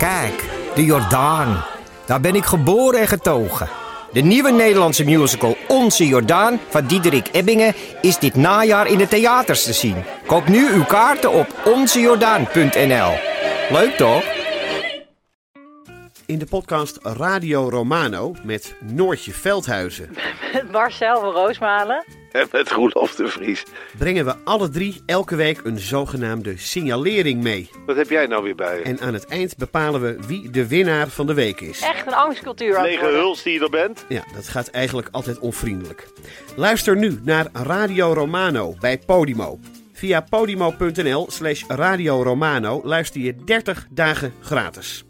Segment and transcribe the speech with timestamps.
[0.00, 0.44] Kijk,
[0.74, 1.64] de Jordaan.
[2.06, 3.68] Daar ben ik geboren en getogen.
[4.12, 9.64] De nieuwe Nederlandse musical Onze Jordaan van Diederik Ebbingen is dit najaar in de theaters
[9.64, 10.04] te zien.
[10.26, 13.12] Koop nu uw kaarten op onzejordaan.nl.
[13.70, 14.24] Leuk toch?
[16.26, 20.16] In de podcast Radio Romano met Noortje Veldhuizen
[20.52, 22.04] Met Marcel van Roosmalen.
[22.32, 23.62] En met Roelof de Vries.
[23.98, 27.70] brengen we alle drie elke week een zogenaamde signalering mee.
[27.86, 28.82] Wat heb jij nou weer bij je?
[28.82, 31.80] En aan het eind bepalen we wie de winnaar van de week is.
[31.80, 33.20] Echt een angstcultuur aan het Lege worden.
[33.20, 34.04] huls die je er bent?
[34.08, 36.08] Ja, dat gaat eigenlijk altijd onvriendelijk.
[36.56, 39.58] Luister nu naar Radio Romano bij Podimo.
[39.92, 45.04] Via podimo.nl slash Radio Romano luister je 30 dagen gratis.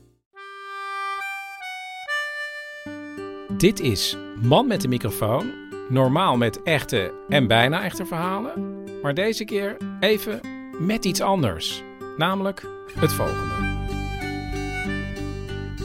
[3.49, 5.53] Dit is Man met de microfoon.
[5.91, 8.83] Normaal met echte en bijna echte verhalen.
[9.03, 10.41] Maar deze keer even
[10.79, 11.83] met iets anders.
[12.17, 13.55] Namelijk het volgende.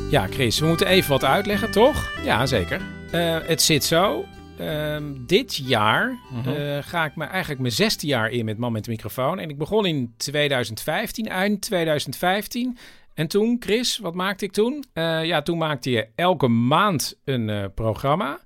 [0.10, 2.12] Ja, Chris, we moeten even wat uitleggen, toch?
[2.24, 2.82] Ja, zeker.
[3.12, 4.26] Eh, het zit zo.
[4.58, 8.84] Ehm, dit jaar eh, ga ik me eigenlijk mijn zesde jaar in met Man met
[8.84, 9.40] de microfoon.
[9.40, 12.78] En ik begon in 2015, eind 2015.
[13.14, 14.84] En toen, Chris, wat maakte ik toen?
[14.94, 18.40] Eh, ja, toen maakte je elke maand een programma.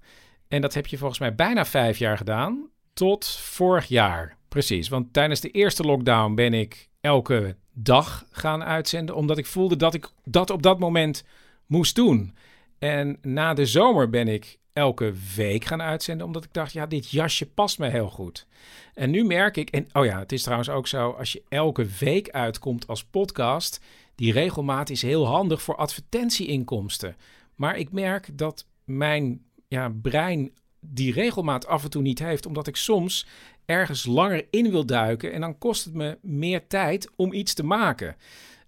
[0.50, 2.70] En dat heb je volgens mij bijna vijf jaar gedaan.
[2.94, 4.38] Tot vorig jaar.
[4.48, 4.90] Precies.
[4.90, 9.16] Want tijdens de eerste lockdown ben ik elke dag gaan uitzenden.
[9.16, 11.24] Omdat ik voelde dat ik dat op dat moment
[11.66, 12.36] moest doen.
[12.80, 16.26] En na de zomer ben ik elke week gaan uitzenden.
[16.26, 18.48] Omdat ik dacht, ja, dit jasje past me heel goed.
[18.94, 21.86] En nu merk ik, en oh ja, het is trouwens ook zo, als je elke
[22.00, 23.80] week uitkomt als podcast,
[24.16, 27.16] die regelmaat is heel handig voor advertentieinkomsten.
[27.56, 32.68] Maar ik merk dat mijn ja, brein die regelmaat af en toe niet heeft, omdat
[32.68, 33.28] ik soms
[33.66, 37.64] ergens langer in wil duiken en dan kost het me meer tijd om iets te
[37.64, 38.16] maken.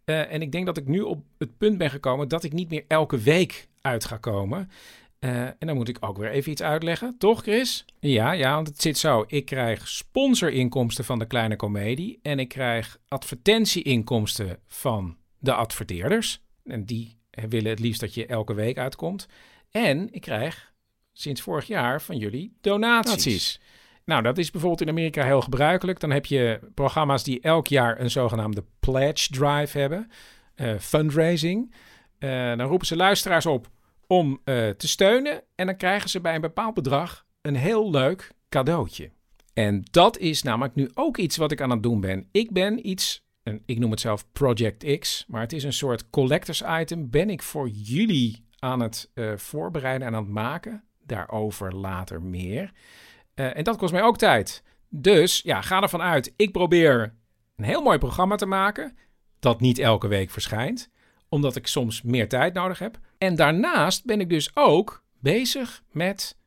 [0.04, 2.70] Eh, en ik denk dat ik nu op het punt ben gekomen dat ik niet
[2.70, 4.70] meer elke week uit ga komen.
[5.20, 7.86] Eh, en dan moet ik ook weer even iets uitleggen, toch Chris?
[8.00, 9.24] Ja, ja, want het zit zo.
[9.28, 16.42] Ik krijg sponsorinkomsten van de kleine komedie en ik krijg advertentieinkomsten van de adverteerders.
[16.64, 17.18] En die
[17.50, 19.28] willen het liefst dat je elke week uitkomt.
[19.72, 20.71] En ik krijg
[21.14, 23.60] sinds vorig jaar van jullie donaties.
[24.06, 26.00] Nou, dat is bijvoorbeeld in Amerika heel gebruikelijk.
[26.00, 30.12] Dan heb je programma's die elk jaar een zogenaamde pledge drive hebben,
[30.56, 31.74] eh, fundraising.
[32.18, 33.70] Eh, dan roepen ze luisteraars op
[34.08, 38.32] om eh, te steunen en dan krijgen ze bij een bepaald bedrag een heel leuk
[38.50, 39.12] cadeautje.
[39.54, 42.28] En dat is namelijk nu ook iets wat ik aan het doen ben.
[42.32, 46.10] Ik ben iets, en ik noem het zelf Project X, maar het is een soort
[46.10, 47.10] collectors item.
[47.10, 50.84] Ben ik voor jullie aan het voorbereiden en aan het maken.
[51.12, 52.72] Daarover later meer.
[53.34, 54.64] Eh, en dat kost mij ook tijd.
[54.90, 56.34] Dus ja, ga ervan uit.
[56.36, 57.16] Ik probeer
[57.56, 58.98] een heel mooi programma te maken.
[59.40, 60.90] Dat niet elke week verschijnt.
[61.30, 63.00] Omdat ik soms meer tijd nodig heb.
[63.18, 66.38] En daarnaast ben ik dus ook bezig met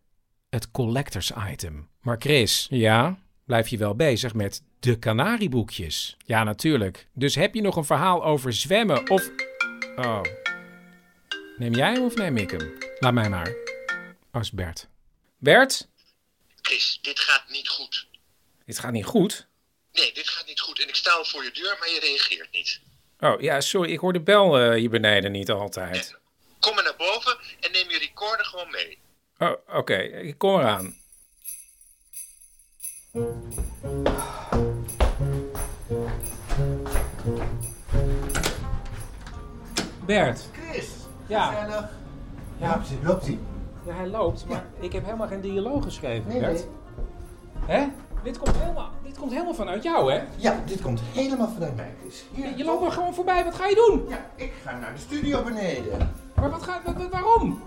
[0.50, 1.88] het collectors item.
[2.00, 6.16] Maar Chris, ja, blijf je wel bezig met de kanarieboekjes?
[6.24, 7.08] Ja, natuurlijk.
[7.14, 9.30] Dus heb je nog een verhaal over zwemmen of...
[9.96, 10.20] Oh.
[11.58, 12.72] Neem jij hem of neem ik hem?
[12.98, 13.63] Laat mij maar.
[14.34, 14.88] Als Bert.
[15.38, 15.88] Bert?
[16.62, 18.06] Chris, dit gaat niet goed.
[18.66, 19.46] Dit gaat niet goed.
[19.92, 20.80] Nee, dit gaat niet goed.
[20.82, 22.80] En ik sta al voor je deur, maar je reageert niet.
[23.20, 23.92] Oh, ja, sorry.
[23.92, 26.18] Ik hoor de bel eh, hier beneden niet altijd.
[26.60, 28.98] Kom maar naar boven en neem je recorder gewoon mee.
[29.38, 29.96] Oh, oké.
[29.98, 30.96] Ik kom eraan.
[40.06, 40.48] Bert.
[40.52, 40.86] Chris,
[41.26, 41.46] Ja.
[41.52, 41.88] gezellig.
[42.60, 42.68] Ja.
[42.76, 43.38] Loopt ie, loopt ie?
[43.86, 46.66] Ja, hij loopt, maar ik heb helemaal geen dialoog geschreven, Nee, Bert.
[47.66, 47.86] Hè?
[48.22, 50.22] Dit komt, helemaal, dit komt helemaal vanuit jou, hè?
[50.36, 52.24] Ja, dit komt helemaal vanuit mij, Chris.
[52.32, 53.44] Hier, Je loopt maar gewoon voorbij.
[53.44, 54.04] Wat ga je doen?
[54.08, 56.10] Ja, ik ga naar de studio beneden.
[56.34, 57.62] Maar wat ga, wat- waarom?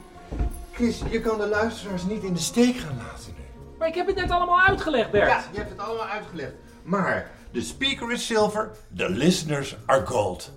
[0.72, 3.44] Chris, je kan de luisteraars niet in de steek gaan laten nu.
[3.80, 5.28] Maar ik heb het net allemaal uitgelegd, Bert.
[5.30, 6.52] Ja, je hebt het allemaal uitgelegd.
[6.84, 10.52] Maar, de speaker is silver, de listeners are gold.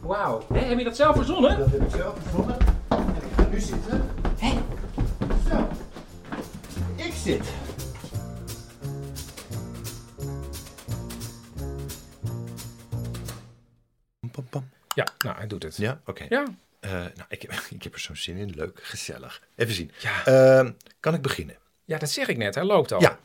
[0.00, 0.40] Wauw.
[0.52, 1.58] Heb je dat zelf verzonnen?
[1.58, 2.56] Dat heb ik zelf gevonden.
[2.88, 4.10] En ik ga nu zitten.
[4.38, 4.52] Hé.
[7.24, 7.52] Ik zit.
[14.30, 14.68] Pam, pam.
[14.94, 15.76] Ja, nou, hij doet het.
[15.76, 16.26] Ja, oké.
[16.28, 16.44] Ja.
[16.80, 18.50] Eh, nou, ik heb, ik heb er zo'n zin in.
[18.50, 19.42] Leuk, gezellig.
[19.54, 19.90] Even zien.
[19.98, 20.24] Ja.
[20.24, 21.56] Ehm, kan ik beginnen?
[21.84, 22.54] Ja, dat zeg ik net.
[22.54, 23.00] Hij loopt al.
[23.00, 23.18] Ja,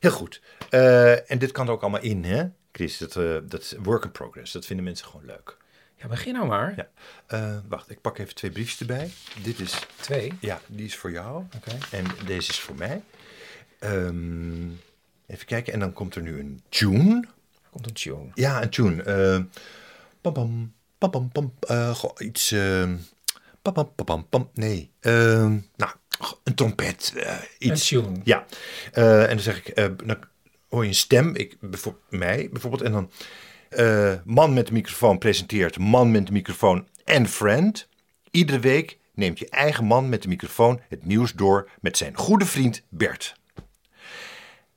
[0.00, 0.40] heel goed.
[0.70, 2.98] Eh, en dit kan er ook allemaal in, hè, Chris?
[2.98, 4.52] Dat, eh, dat is work in progress.
[4.52, 5.56] Dat vinden mensen gewoon leuk.
[6.02, 6.72] Ja, begin nou maar.
[6.76, 6.88] Ja.
[7.26, 9.10] Eh, wacht, ik pak even twee briefjes erbij.
[9.42, 10.32] Dit is, Twee.
[10.40, 11.44] ja, die is voor jou.
[11.56, 11.78] Oké.
[11.90, 13.02] En deze is voor mij.
[13.78, 14.68] Ehm,
[15.26, 15.72] even kijken.
[15.72, 17.24] En dan komt er nu een tune.
[17.70, 18.26] Komt een tune.
[18.34, 19.02] Ja, een tune.
[19.02, 19.40] Eh,
[20.20, 20.72] bam.
[20.98, 22.50] pam, pam, pam, eh, goh, iets...
[22.50, 22.96] ehm,
[23.62, 24.90] pam, pam, pam, pam, pam, nee.
[25.00, 25.92] ehm, nou,
[26.44, 27.12] een trompet.
[27.16, 27.90] eh, iets.
[27.90, 28.20] Een tune.
[28.24, 28.46] Ja.
[28.92, 29.68] Eh, en dan zeg ik...
[29.68, 30.18] eh, dan
[30.68, 31.34] hoor je een stem.
[31.34, 32.82] Ik, bijvoorbeeld, mij bijvoorbeeld.
[32.82, 33.10] En dan...
[33.72, 37.88] eh, man met de microfoon presenteert man met de microfoon en friend.
[38.30, 42.46] Iedere week neemt je eigen man met de microfoon het nieuws door met zijn goede
[42.46, 43.34] vriend Bert.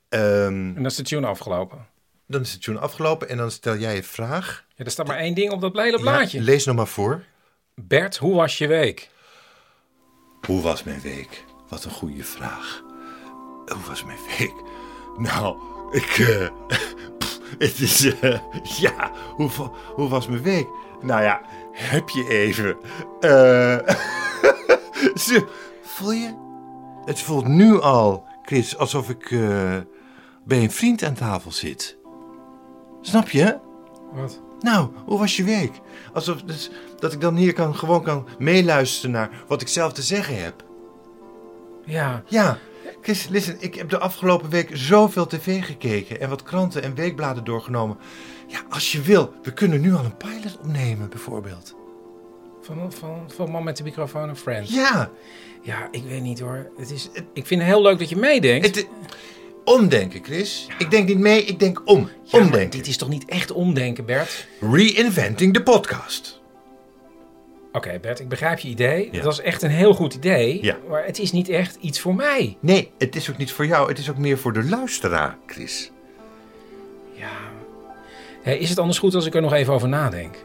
[0.10, 1.86] Ehm, En dan is de tune afgelopen.
[2.28, 4.66] dan is het tune afgelopen en dan stel jij een vraag.
[4.76, 6.42] Ja, er staat maar één ding op dat hele Ja, blaadje.
[6.42, 7.24] lees nog maar voor.
[7.76, 9.10] Bert, hoe was je week?
[10.48, 11.44] Hoe was mijn week?
[11.70, 12.84] Wat een goede vraag.
[13.66, 14.54] Hoe was mijn week?
[15.18, 15.58] Nou,
[15.92, 16.18] ik.
[16.18, 16.48] eh,
[17.58, 18.20] het is.
[18.20, 19.50] eh, ja, hoe,
[20.10, 20.68] was mijn week?
[21.02, 21.42] Nou ja,
[21.72, 22.78] heb je even.
[23.20, 23.96] eh,
[25.26, 25.48] zo,
[25.82, 26.34] voel je?
[27.06, 29.76] Het voelt nu al, Chris, alsof ik eh,
[30.44, 31.98] bij een vriend aan tafel zit.
[33.02, 33.58] Snap je?
[34.14, 34.42] Wat?
[34.60, 35.72] Nou, hoe was je week?
[36.14, 40.02] Alsof dus, dat ik dan hier kan, gewoon kan meeluisteren naar wat ik zelf te
[40.02, 40.64] zeggen heb.
[41.86, 42.58] Ja, Ja,
[43.06, 47.44] Chris, listen, ik heb de afgelopen week zoveel tv gekeken en wat kranten en weekbladen
[47.44, 47.98] doorgenomen.
[48.48, 51.76] Ja, als je wil, we kunnen nu al een pilot opnemen, bijvoorbeeld.
[52.62, 54.72] van, van, van man met de microfoon en friends.
[54.72, 55.12] Ja,
[55.62, 56.72] Ja, ik weet niet hoor.
[56.78, 58.76] Het is, ik vind het heel leuk dat je meedenkt.
[58.76, 58.88] het,
[59.64, 60.68] omdenken, Chris.
[60.78, 62.10] Ik denk niet mee, ik denk om.
[62.24, 62.70] Ja, omdenken.
[62.70, 64.48] dit is toch niet echt omdenken, Bert?
[64.60, 66.42] Reinventing the podcast.
[67.76, 69.10] Oké, Bert, ik begrijp je idee.
[69.12, 69.22] Ja.
[69.22, 70.64] Dat is echt een heel goed idee.
[70.64, 70.78] Ja.
[70.90, 72.58] Maar het is niet echt iets voor mij.
[72.60, 75.92] Nee, het is ook niet voor jou, het is ook meer voor de luisteraar, Chris.
[77.14, 77.32] Ja.
[78.52, 80.36] Is het anders goed als ik er nog even over nadenk?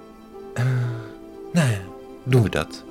[1.52, 1.80] Nou ja,
[2.24, 2.84] doen we dat.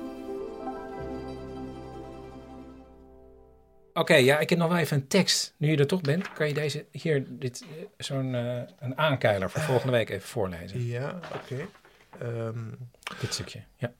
[3.92, 5.54] Oké, ja, ik heb nog wel even een tekst.
[5.56, 9.50] Nu je er toch bent, kan je deze hier, dit, eh, zo'n eh, een aankeiler
[9.50, 10.86] voor volgende week even voorlezen.
[10.86, 11.66] Ja, oké.
[12.18, 12.58] Ehm,
[13.20, 13.62] Dit stukje.
[13.76, 13.92] Ja.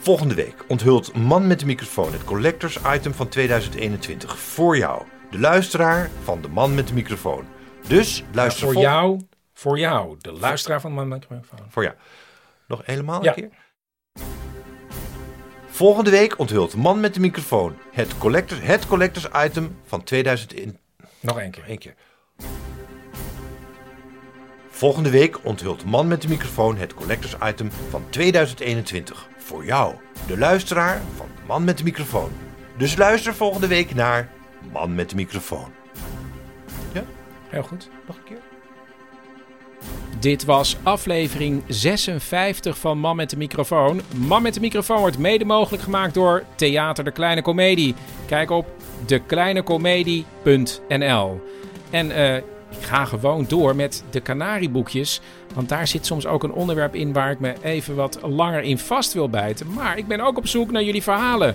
[0.00, 5.02] Volgende week onthult Man met de microfoon het collectors item van 2021 voor jou.
[5.30, 7.44] De luisteraar van de Man met de microfoon.
[7.88, 9.20] Dus luister voor vol- jou,
[9.54, 11.42] voor jou, de luisteraar van mijn microfoon.
[11.68, 11.94] Voor jou.
[12.66, 13.28] Nog helemaal Ja.
[13.28, 13.50] een keer?
[15.70, 20.80] Volgende week onthult Man met de microfoon het collectors, het collectors item van 2021.
[21.20, 21.64] Nog één keer.
[21.68, 21.94] Eén keer.
[24.70, 29.28] Volgende week onthult Man met de microfoon het collectors item van 2021.
[29.50, 29.94] Voor jou,
[30.26, 32.30] de luisteraar van Man met de microfoon.
[32.76, 34.28] Dus luister volgende week naar
[34.72, 35.72] Man met de microfoon.
[37.48, 37.88] Heel goed.
[38.06, 38.38] Nog een keer?
[40.18, 44.00] Dit was aflevering 56 van Man met de microfoon.
[44.14, 47.94] Man met de microfoon wordt mede mogelijk gemaakt door Theater de Kleine Comedie.
[48.26, 48.66] Kijk op
[49.06, 51.40] dekleinecomedie.nl.
[51.90, 55.20] En eh, ik ga gewoon door met de Canarieboekjes.
[55.54, 58.78] Want daar zit soms ook een onderwerp in waar ik me even wat langer in
[58.78, 59.72] vast wil bijten.
[59.72, 61.54] Maar ik ben ook op zoek naar jullie verhalen.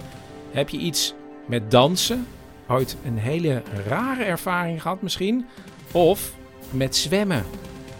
[0.51, 1.13] Heb je iets
[1.45, 2.27] met dansen?
[2.67, 5.45] Ooit een hele rare ervaring gehad misschien?
[5.91, 6.33] Of
[6.69, 7.43] met zwemmen?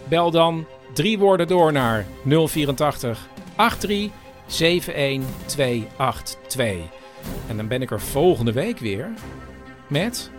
[0.08, 4.12] Bel dan drie woorden door naar 084 83
[4.48, 6.76] 71 282.
[7.48, 9.10] En dan ben ik er volgende week weer
[9.88, 10.32] met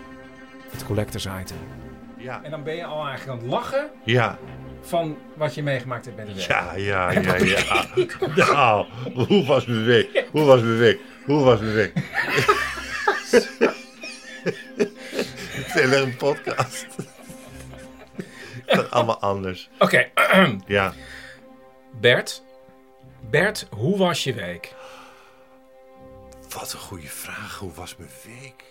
[0.71, 1.86] het collectors item.
[2.17, 2.41] Ja.
[2.43, 4.39] En dan ben je al eigenlijk aan het lachen Ja,
[4.81, 6.47] van wat je meegemaakt hebt bij de week.
[6.47, 7.85] ja, ja, ja, ja.
[8.35, 8.87] Nou,
[9.29, 10.25] hoe was mijn week?
[10.31, 11.01] Hoe was mijn week?
[11.25, 11.93] Hoe was mijn week?
[15.51, 16.87] Het is een podcast.
[18.67, 19.71] Het is allemaal anders.
[19.79, 20.11] Oké,
[20.67, 20.93] Ja.
[22.01, 22.43] Bert.
[23.31, 24.75] Bert, hoe was je week?
[26.59, 27.59] Wat een goede vraag.
[27.59, 28.65] Hoe was mijn week?